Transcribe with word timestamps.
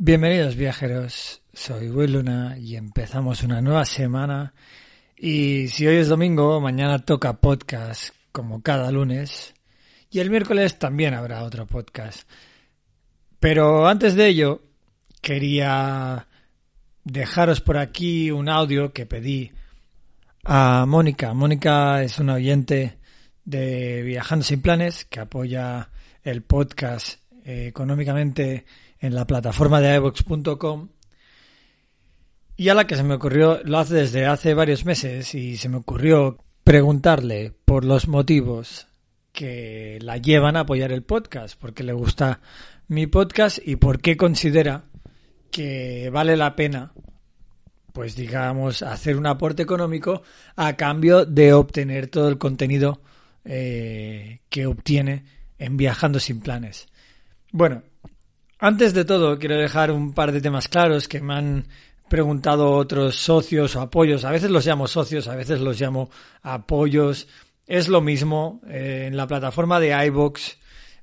Bienvenidos 0.00 0.54
viajeros, 0.54 1.42
soy 1.52 1.88
Will 1.90 2.12
Luna 2.12 2.56
y 2.56 2.76
empezamos 2.76 3.42
una 3.42 3.60
nueva 3.60 3.84
semana. 3.84 4.54
Y 5.16 5.66
si 5.66 5.88
hoy 5.88 5.96
es 5.96 6.06
domingo, 6.06 6.60
mañana 6.60 7.00
toca 7.00 7.40
podcast 7.40 8.14
como 8.30 8.62
cada 8.62 8.92
lunes. 8.92 9.54
Y 10.08 10.20
el 10.20 10.30
miércoles 10.30 10.78
también 10.78 11.14
habrá 11.14 11.42
otro 11.42 11.66
podcast. 11.66 12.30
Pero 13.40 13.88
antes 13.88 14.14
de 14.14 14.28
ello, 14.28 14.62
quería 15.20 16.28
dejaros 17.02 17.60
por 17.60 17.76
aquí 17.76 18.30
un 18.30 18.48
audio 18.48 18.92
que 18.92 19.04
pedí 19.04 19.50
a 20.44 20.86
Mónica. 20.86 21.34
Mónica 21.34 22.04
es 22.04 22.20
una 22.20 22.34
oyente 22.34 22.98
de 23.44 24.02
Viajando 24.02 24.44
sin 24.44 24.62
Planes 24.62 25.06
que 25.06 25.18
apoya 25.18 25.90
el 26.22 26.42
podcast 26.42 27.18
eh, 27.44 27.66
económicamente 27.66 28.64
en 29.00 29.14
la 29.14 29.26
plataforma 29.26 29.80
de 29.80 29.94
iVox.com 29.96 30.88
y 32.56 32.70
a 32.70 32.74
la 32.74 32.88
que 32.88 32.96
se 32.96 33.04
me 33.04 33.14
ocurrió, 33.14 33.60
lo 33.64 33.78
hace 33.78 33.94
desde 33.94 34.26
hace 34.26 34.52
varios 34.52 34.84
meses 34.84 35.32
y 35.36 35.56
se 35.56 35.68
me 35.68 35.76
ocurrió 35.76 36.38
preguntarle 36.64 37.54
por 37.64 37.84
los 37.84 38.08
motivos 38.08 38.88
que 39.32 39.98
la 40.02 40.16
llevan 40.16 40.56
a 40.56 40.60
apoyar 40.60 40.90
el 40.90 41.04
podcast, 41.04 41.56
porque 41.60 41.84
le 41.84 41.92
gusta 41.92 42.40
mi 42.88 43.06
podcast 43.06 43.60
y 43.64 43.76
por 43.76 44.00
qué 44.00 44.16
considera 44.16 44.86
que 45.52 46.10
vale 46.12 46.36
la 46.36 46.56
pena, 46.56 46.92
pues 47.92 48.16
digamos, 48.16 48.82
hacer 48.82 49.16
un 49.16 49.28
aporte 49.28 49.62
económico 49.62 50.22
a 50.56 50.74
cambio 50.74 51.24
de 51.24 51.52
obtener 51.52 52.08
todo 52.08 52.28
el 52.28 52.38
contenido 52.38 53.00
eh, 53.44 54.40
que 54.48 54.66
obtiene 54.66 55.24
en 55.58 55.76
Viajando 55.76 56.18
sin 56.18 56.40
Planes. 56.40 56.88
Bueno, 57.52 57.84
antes 58.58 58.94
de 58.94 59.04
todo, 59.04 59.38
quiero 59.38 59.56
dejar 59.56 59.90
un 59.90 60.12
par 60.12 60.32
de 60.32 60.40
temas 60.40 60.68
claros 60.68 61.08
que 61.08 61.20
me 61.20 61.34
han 61.34 61.66
preguntado 62.08 62.72
otros 62.72 63.16
socios 63.16 63.76
o 63.76 63.80
apoyos. 63.80 64.24
A 64.24 64.30
veces 64.30 64.50
los 64.50 64.66
llamo 64.66 64.88
socios, 64.88 65.28
a 65.28 65.36
veces 65.36 65.60
los 65.60 65.80
llamo 65.80 66.10
apoyos. 66.42 67.28
Es 67.66 67.88
lo 67.88 68.00
mismo. 68.00 68.60
Eh, 68.68 69.06
en 69.08 69.16
la 69.16 69.26
plataforma 69.26 69.78
de 69.78 70.06
iBox 70.06 70.58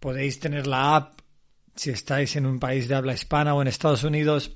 podéis 0.00 0.40
tener 0.40 0.66
la 0.66 0.96
app 0.96 1.20
si 1.74 1.90
estáis 1.90 2.34
en 2.36 2.46
un 2.46 2.58
país 2.58 2.88
de 2.88 2.96
habla 2.96 3.14
hispana 3.14 3.54
o 3.54 3.62
en 3.62 3.68
Estados 3.68 4.02
Unidos. 4.02 4.52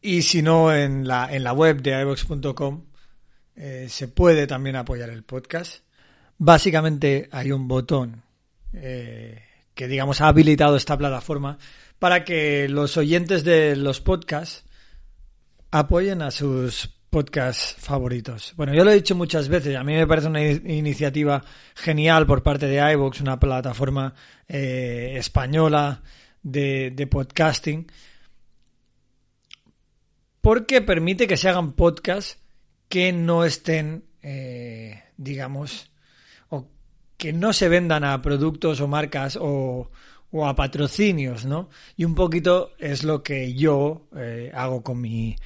Y 0.00 0.22
si 0.22 0.42
no, 0.42 0.74
en 0.74 1.06
la, 1.06 1.32
en 1.32 1.44
la 1.44 1.52
web 1.52 1.82
de 1.82 2.00
iBox.com 2.00 2.84
eh, 3.56 3.86
se 3.88 4.08
puede 4.08 4.46
también 4.46 4.76
apoyar 4.76 5.10
el 5.10 5.24
podcast. 5.24 5.82
Básicamente 6.38 7.28
hay 7.32 7.52
un 7.52 7.68
botón 7.68 8.22
eh, 8.72 9.47
que 9.78 9.86
digamos 9.86 10.20
ha 10.20 10.26
habilitado 10.26 10.74
esta 10.74 10.98
plataforma 10.98 11.56
para 12.00 12.24
que 12.24 12.68
los 12.68 12.96
oyentes 12.96 13.44
de 13.44 13.76
los 13.76 14.00
podcasts 14.00 14.64
apoyen 15.70 16.20
a 16.20 16.32
sus 16.32 16.90
podcasts 17.10 17.76
favoritos. 17.78 18.54
Bueno, 18.56 18.74
yo 18.74 18.84
lo 18.84 18.90
he 18.90 18.96
dicho 18.96 19.14
muchas 19.14 19.48
veces, 19.48 19.76
a 19.76 19.84
mí 19.84 19.94
me 19.94 20.08
parece 20.08 20.26
una 20.26 20.44
iniciativa 20.44 21.44
genial 21.76 22.26
por 22.26 22.42
parte 22.42 22.66
de 22.66 22.92
iVoox, 22.92 23.20
una 23.20 23.38
plataforma 23.38 24.14
eh, 24.48 25.14
española 25.16 26.02
de, 26.42 27.08
podcasting, 27.08 27.86
porque 30.40 30.82
permite 30.82 31.28
que 31.28 31.36
se 31.36 31.48
hagan 31.48 31.74
podcasts 31.74 32.40
que 32.88 33.12
no 33.12 33.44
estén, 33.44 34.02
eh, 34.22 35.04
digamos, 35.16 35.88
que 37.18 37.32
no 37.32 37.52
se 37.52 37.68
vendan 37.68 38.04
a 38.04 38.22
productos 38.22 38.80
o 38.80 38.88
marcas 38.88 39.36
o, 39.38 39.90
o 40.30 40.46
a 40.46 40.54
patrocinios, 40.54 41.44
¿no? 41.44 41.68
Y 41.96 42.04
un 42.04 42.14
poquito 42.14 42.72
es 42.78 43.02
lo 43.02 43.22
que 43.22 43.54
yo 43.54 44.08
eh, 44.16 44.50
hago 44.54 44.82
con 44.82 45.00
mi, 45.00 45.36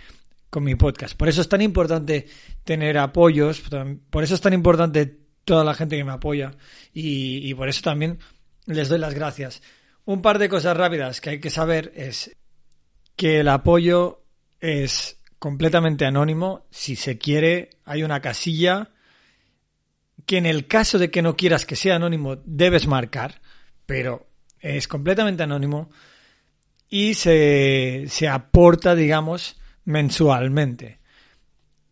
con 0.50 0.62
mi 0.62 0.74
podcast. 0.74 1.16
Por 1.16 1.28
eso 1.28 1.40
es 1.40 1.48
tan 1.48 1.62
importante 1.62 2.28
tener 2.62 2.98
apoyos, 2.98 3.62
por 4.10 4.22
eso 4.22 4.34
es 4.34 4.40
tan 4.40 4.52
importante 4.52 5.18
toda 5.44 5.64
la 5.64 5.74
gente 5.74 5.96
que 5.96 6.04
me 6.04 6.12
apoya 6.12 6.52
y, 6.92 7.48
y 7.48 7.54
por 7.54 7.68
eso 7.68 7.80
también 7.82 8.18
les 8.66 8.88
doy 8.88 8.98
las 8.98 9.14
gracias. 9.14 9.62
Un 10.04 10.20
par 10.20 10.38
de 10.38 10.50
cosas 10.50 10.76
rápidas 10.76 11.20
que 11.20 11.30
hay 11.30 11.40
que 11.40 11.50
saber 11.50 11.92
es 11.96 12.36
que 13.16 13.40
el 13.40 13.48
apoyo 13.48 14.24
es 14.60 15.20
completamente 15.38 16.04
anónimo. 16.04 16.66
Si 16.70 16.96
se 16.96 17.18
quiere, 17.18 17.70
hay 17.84 18.02
una 18.02 18.20
casilla 18.20 18.91
que 20.26 20.38
en 20.38 20.46
el 20.46 20.66
caso 20.66 20.98
de 20.98 21.10
que 21.10 21.22
no 21.22 21.36
quieras 21.36 21.66
que 21.66 21.76
sea 21.76 21.96
anónimo 21.96 22.36
debes 22.44 22.86
marcar, 22.86 23.40
pero 23.86 24.28
es 24.60 24.88
completamente 24.88 25.42
anónimo 25.42 25.90
y 26.88 27.14
se, 27.14 28.04
se 28.08 28.28
aporta, 28.28 28.94
digamos, 28.94 29.60
mensualmente. 29.84 31.00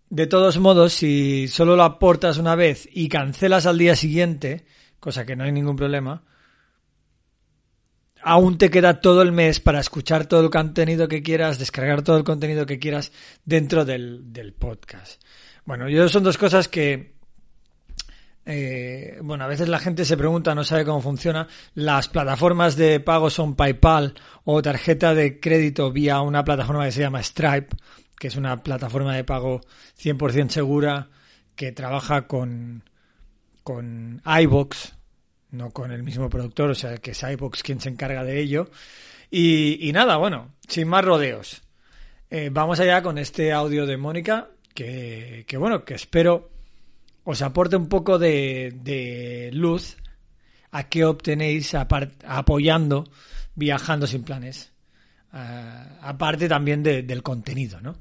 De 0.08 0.26
todos 0.26 0.58
modos, 0.58 0.92
si 0.92 1.48
solo 1.48 1.76
lo 1.76 1.84
aportas 1.84 2.38
una 2.38 2.54
vez 2.54 2.88
y 2.92 3.08
cancelas 3.08 3.66
al 3.66 3.78
día 3.78 3.96
siguiente, 3.96 4.66
cosa 4.98 5.24
que 5.24 5.36
no 5.36 5.44
hay 5.44 5.52
ningún 5.52 5.76
problema, 5.76 6.24
aún 8.22 8.58
te 8.58 8.70
queda 8.70 9.00
todo 9.00 9.22
el 9.22 9.32
mes 9.32 9.60
para 9.60 9.80
escuchar 9.80 10.26
todo 10.26 10.42
el 10.42 10.50
contenido 10.50 11.08
que 11.08 11.22
quieras, 11.22 11.58
descargar 11.58 12.02
todo 12.02 12.18
el 12.18 12.24
contenido 12.24 12.66
que 12.66 12.78
quieras 12.78 13.12
dentro 13.44 13.84
del, 13.84 14.32
del 14.32 14.52
podcast. 14.52 15.22
Bueno, 15.64 15.88
yo 15.88 16.08
son 16.08 16.24
dos 16.24 16.38
cosas 16.38 16.68
que 16.68 17.19
eh, 18.46 19.18
bueno, 19.22 19.44
a 19.44 19.46
veces 19.46 19.68
la 19.68 19.78
gente 19.78 20.04
se 20.04 20.16
pregunta, 20.16 20.54
no 20.54 20.64
sabe 20.64 20.84
cómo 20.84 21.00
funciona. 21.00 21.46
Las 21.74 22.08
plataformas 22.08 22.76
de 22.76 23.00
pago 23.00 23.30
son 23.30 23.54
PayPal 23.54 24.14
o 24.44 24.62
tarjeta 24.62 25.14
de 25.14 25.40
crédito 25.40 25.92
vía 25.92 26.20
una 26.20 26.44
plataforma 26.44 26.84
que 26.84 26.92
se 26.92 27.00
llama 27.00 27.22
Stripe, 27.22 27.76
que 28.18 28.28
es 28.28 28.36
una 28.36 28.62
plataforma 28.62 29.14
de 29.14 29.24
pago 29.24 29.60
100% 30.02 30.48
segura 30.48 31.08
que 31.54 31.72
trabaja 31.72 32.26
con, 32.26 32.84
con 33.62 34.22
iBox, 34.24 34.94
no 35.50 35.70
con 35.70 35.92
el 35.92 36.02
mismo 36.02 36.30
productor, 36.30 36.70
o 36.70 36.74
sea 36.74 36.96
que 36.98 37.10
es 37.10 37.22
iBox 37.22 37.62
quien 37.62 37.80
se 37.80 37.90
encarga 37.90 38.24
de 38.24 38.40
ello. 38.40 38.70
Y, 39.30 39.90
nada, 39.92 40.16
bueno, 40.16 40.54
sin 40.66 40.88
más 40.88 41.04
rodeos. 41.04 41.62
Eh, 42.30 42.48
vamos 42.50 42.80
allá 42.80 43.00
con 43.02 43.16
este 43.18 43.52
audio 43.52 43.86
de 43.86 43.96
Mónica, 43.96 44.48
que, 44.74 45.44
que 45.46 45.56
bueno, 45.56 45.84
que 45.84 45.94
espero 45.94 46.50
os 47.24 47.42
aporte 47.42 47.76
un 47.76 47.88
poco 47.88 48.18
de, 48.18 49.50
luz 49.52 49.96
a 50.70 50.88
qué 50.88 51.04
obtenéis 51.04 51.74
apoyando 51.74 53.04
viajando 53.54 54.06
sin 54.06 54.22
planes. 54.22 54.72
Ah, 55.32 55.98
aparte 56.02 56.48
también 56.48 56.82
del 56.82 57.22
contenido, 57.22 57.80
¿no? 57.80 57.96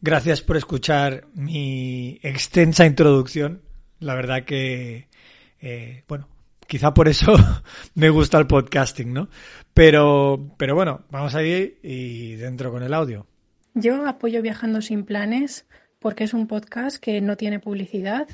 Gracias 0.00 0.42
por 0.42 0.56
escuchar 0.56 1.26
mi 1.34 2.20
extensa 2.22 2.86
introducción. 2.86 3.62
La 3.98 4.14
verdad 4.14 4.44
que, 4.44 5.08
eh, 5.60 6.04
bueno, 6.06 6.28
quizá 6.68 6.94
por 6.94 7.08
eso 7.08 7.34
me 7.94 8.10
gusta 8.10 8.38
el 8.38 8.46
podcasting, 8.46 9.12
¿no? 9.12 9.28
Pero, 9.74 10.54
pero 10.56 10.76
bueno, 10.76 11.04
vamos 11.10 11.34
a 11.34 11.42
ir 11.42 11.80
y 11.82 12.36
dentro 12.36 12.70
con 12.70 12.84
el 12.84 12.94
audio. 12.94 13.26
Yo 13.74 14.06
apoyo 14.06 14.42
Viajando 14.42 14.80
sin 14.82 15.04
planes 15.04 15.66
porque 15.98 16.24
es 16.24 16.34
un 16.34 16.46
podcast 16.46 16.98
que 16.98 17.20
no 17.20 17.36
tiene 17.36 17.60
publicidad 17.60 18.28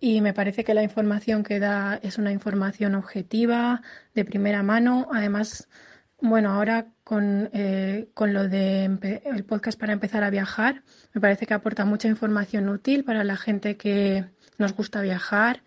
y 0.00 0.20
me 0.20 0.34
parece 0.34 0.64
que 0.64 0.74
la 0.74 0.82
información 0.82 1.44
que 1.44 1.60
da 1.60 2.00
es 2.02 2.18
una 2.18 2.32
información 2.32 2.96
objetiva, 2.96 3.82
de 4.14 4.24
primera 4.24 4.64
mano. 4.64 5.08
Además, 5.12 5.68
bueno, 6.20 6.50
ahora 6.50 6.88
con, 7.04 7.50
eh, 7.52 8.08
con 8.12 8.32
lo 8.32 8.48
de 8.48 9.20
el 9.24 9.44
podcast 9.44 9.78
para 9.78 9.92
empezar 9.92 10.24
a 10.24 10.30
viajar, 10.30 10.82
me 11.14 11.20
parece 11.20 11.46
que 11.46 11.54
aporta 11.54 11.84
mucha 11.84 12.08
información 12.08 12.68
útil 12.68 13.04
para 13.04 13.22
la 13.22 13.36
gente 13.36 13.76
que 13.76 14.24
nos 14.58 14.74
gusta 14.74 15.02
viajar 15.02 15.62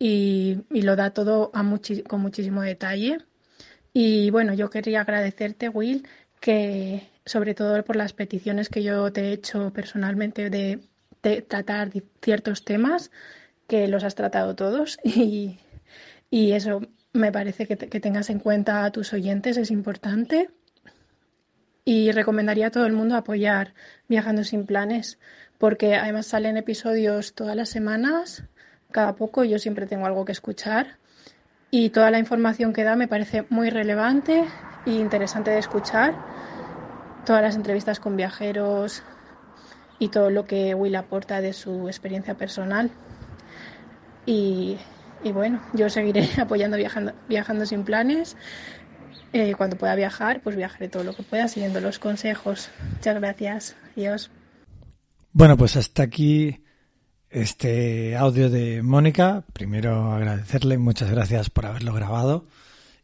y, 0.00 0.64
lo 0.70 0.96
da 0.96 1.10
todo 1.10 1.52
a 1.54 1.62
con 2.08 2.20
muchísimo 2.20 2.62
detalle. 2.62 3.18
Y 3.92 4.30
bueno, 4.30 4.54
yo 4.54 4.70
quería 4.70 5.02
agradecerte, 5.02 5.68
Will, 5.68 6.08
que 6.40 7.08
sobre 7.30 7.54
todo 7.54 7.84
por 7.84 7.94
las 7.94 8.12
peticiones 8.12 8.68
que 8.68 8.82
yo 8.82 9.12
te 9.12 9.28
he 9.28 9.32
hecho 9.32 9.72
personalmente 9.72 10.50
de, 10.50 10.80
tratar 11.46 11.90
ciertos 12.20 12.64
temas, 12.64 13.12
que 13.68 13.86
los 13.86 14.02
has 14.02 14.16
tratado 14.16 14.56
todos 14.56 14.98
y, 15.04 15.60
eso 16.30 16.80
me 17.12 17.30
parece 17.30 17.68
que, 17.68 17.76
tengas 17.76 18.30
en 18.30 18.40
cuenta 18.40 18.84
a 18.84 18.90
tus 18.90 19.12
oyentes 19.12 19.58
es 19.58 19.70
importante. 19.70 20.50
Y 21.84 22.10
recomendaría 22.10 22.66
a 22.66 22.70
todo 22.72 22.86
el 22.86 22.94
mundo 22.94 23.14
apoyar 23.14 23.74
Viajando 24.08 24.42
sin 24.42 24.66
Planes, 24.66 25.20
porque 25.56 25.94
además 25.94 26.26
salen 26.26 26.56
episodios 26.56 27.34
todas 27.34 27.54
las 27.54 27.68
semanas, 27.68 28.42
cada 28.90 29.14
poco, 29.14 29.44
yo 29.44 29.60
siempre 29.60 29.86
tengo 29.86 30.06
algo 30.06 30.24
que 30.24 30.32
escuchar. 30.32 30.98
Y 31.70 31.90
toda 31.90 32.10
la 32.10 32.18
información 32.18 32.72
que 32.72 32.82
da 32.82 32.96
me 32.96 33.06
parece 33.06 33.44
muy 33.50 33.70
relevante 33.70 34.44
e 34.84 34.90
interesante 34.90 35.52
de 35.52 35.58
escuchar. 35.58 36.49
Todas 37.24 37.42
las 37.42 37.56
entrevistas 37.56 38.00
con 38.00 38.16
viajeros 38.16 39.02
y 39.98 40.08
todo 40.08 40.30
lo 40.30 40.46
que 40.46 40.74
Will 40.74 40.96
aporta 40.96 41.40
de 41.40 41.52
su 41.52 41.88
experiencia 41.88 42.34
personal. 42.34 42.90
Y, 44.26 44.78
bueno, 45.32 45.60
yo 45.74 45.90
seguiré 45.90 46.28
apoyando 46.38 46.76
viajando, 46.76 47.12
viajando 47.28 47.66
sin 47.66 47.84
planes. 47.84 48.36
Eh, 49.32 49.54
cuando 49.56 49.76
pueda 49.76 49.94
viajar, 49.94 50.40
pues 50.42 50.56
viajaré 50.56 50.88
todo 50.88 51.04
lo 51.04 51.14
que 51.14 51.22
pueda 51.22 51.46
siguiendo 51.48 51.80
los 51.80 51.98
consejos. 51.98 52.70
Muchas 52.94 53.20
gracias. 53.20 53.76
Adiós. 53.96 54.30
Bueno, 55.32 55.56
pues 55.56 55.76
hasta 55.76 56.02
aquí 56.02 56.64
este 57.28 58.16
audio 58.16 58.50
de 58.50 58.82
Mónica. 58.82 59.44
Primero 59.52 60.12
agradecerle, 60.12 60.78
muchas 60.78 61.10
gracias 61.10 61.50
por 61.50 61.66
haberlo 61.66 61.92
grabado 61.92 62.46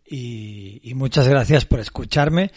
y, 0.05 0.81
y, 0.83 0.95
muchas 0.95 1.29
gracias 1.29 1.65
por 1.65 1.79
escucharme 1.79 2.51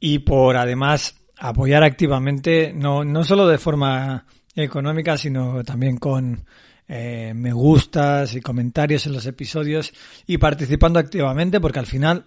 y 0.00 0.20
por 0.20 0.56
además 0.56 1.14
apoyar 1.38 1.84
activamente, 1.84 2.72
no, 2.74 3.04
no 3.04 3.24
solo 3.24 3.46
de 3.46 3.58
forma 3.58 4.26
económica, 4.54 5.16
sino 5.16 5.62
también 5.64 5.98
con 5.98 6.44
eh, 6.88 7.32
me 7.34 7.52
gustas 7.52 8.34
y 8.34 8.40
comentarios 8.40 9.06
en 9.06 9.12
los 9.12 9.26
episodios 9.26 9.92
y 10.26 10.38
participando 10.38 10.98
activamente 10.98 11.60
porque 11.60 11.80
al 11.80 11.86
final 11.86 12.26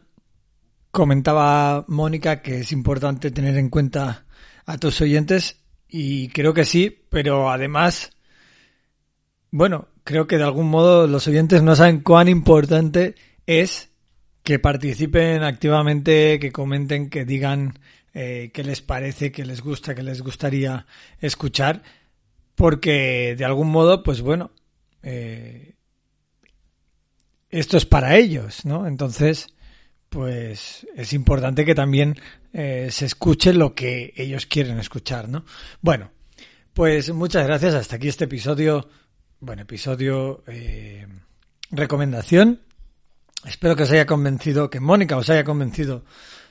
comentaba 0.92 1.86
Mónica 1.88 2.42
que 2.42 2.60
es 2.60 2.72
importante 2.72 3.32
tener 3.32 3.58
en 3.58 3.70
cuenta 3.70 4.26
a 4.66 4.78
tus 4.78 5.00
oyentes 5.02 5.62
y 5.88 6.28
creo 6.30 6.54
que 6.54 6.66
sí, 6.66 7.06
pero 7.10 7.50
además, 7.50 8.12
bueno, 9.50 9.88
creo 10.04 10.28
que 10.28 10.38
de 10.38 10.44
algún 10.44 10.70
modo 10.70 11.08
los 11.08 11.28
oyentes 11.28 11.64
no 11.64 11.76
saben 11.76 12.02
cuán 12.02 12.28
importante 12.28 13.16
es 13.48 13.90
que 14.50 14.58
participen 14.58 15.44
activamente, 15.44 16.40
que 16.40 16.52
comenten, 16.52 17.12
que 17.12 17.24
digan 17.24 17.78
eh, 18.16 18.50
qué 18.52 18.64
les 18.64 18.82
parece, 18.82 19.32
qué 19.32 19.46
les 19.46 19.62
gusta, 19.62 19.94
qué 19.94 20.02
les 20.02 20.24
gustaría 20.24 20.88
escuchar 21.22 21.84
porque 22.56 23.36
de 23.38 23.46
algún 23.46 23.70
modo, 23.70 24.02
pues 24.02 24.22
bueno, 24.22 24.50
eh, 25.04 25.76
esto 27.52 27.78
es 27.78 27.86
para 27.86 28.18
ellos, 28.18 28.66
¿no? 28.66 28.88
Entonces, 28.88 29.50
pues 30.10 30.88
es 30.96 31.14
importante 31.14 31.64
que 31.64 31.76
también 31.76 32.16
eh, 32.52 32.88
se 32.90 33.06
escuche 33.06 33.54
lo 33.54 33.76
que 33.76 34.16
ellos 34.18 34.48
quieren 34.48 34.80
escuchar, 34.80 35.30
¿no? 35.30 35.46
Bueno, 35.80 36.10
pues 36.74 37.14
muchas 37.14 37.46
gracias. 37.46 37.76
Hasta 37.76 37.98
aquí 37.98 38.08
este 38.08 38.24
episodio, 38.24 38.90
bueno, 39.42 39.62
episodio 39.62 40.44
eh, 40.48 41.06
recomendación. 41.70 42.62
Espero 43.46 43.76
que 43.76 43.84
os 43.84 43.92
haya 43.92 44.06
convencido, 44.06 44.70
que 44.70 44.80
Mónica 44.80 45.18
os 45.18 45.30
haya 45.30 45.44
convencido 45.44 46.04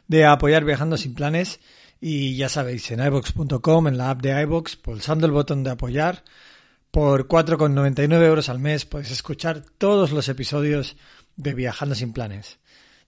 de 0.06 0.24
apoyar 0.24 0.64
Viajando 0.64 0.96
sin 0.96 1.14
Planes. 1.14 1.60
Y 2.00 2.36
ya 2.36 2.48
sabéis, 2.48 2.90
en 2.90 3.04
iVox.com, 3.04 3.88
en 3.88 3.98
la 3.98 4.10
app 4.10 4.22
de 4.22 4.40
iVox, 4.42 4.76
pulsando 4.76 5.26
el 5.26 5.32
botón 5.32 5.64
de 5.64 5.70
apoyar, 5.70 6.22
por 6.90 7.28
4,99 7.28 8.22
euros 8.24 8.48
al 8.48 8.60
mes 8.60 8.84
podéis 8.84 9.10
escuchar 9.10 9.64
todos 9.78 10.12
los 10.12 10.28
episodios 10.28 10.96
de 11.36 11.54
Viajando 11.54 11.94
sin 11.94 12.12
Planes. 12.12 12.58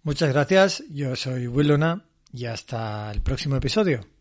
Muchas 0.03 0.33
gracias, 0.33 0.83
yo 0.91 1.17
soy 1.17 1.47
Will 1.47 1.69
Luna 1.69 2.05
y 2.33 2.47
hasta 2.47 3.11
el 3.11 3.21
próximo 3.23 3.57
episodio. 3.57 4.11